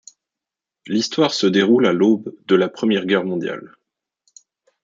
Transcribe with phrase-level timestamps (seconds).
[0.87, 3.75] L'histoire se déroule à l'aube de la Première Guerre mondiale.